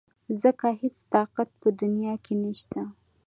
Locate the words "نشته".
2.43-2.81